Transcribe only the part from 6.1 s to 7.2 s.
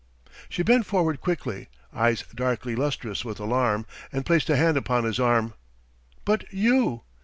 "But you?"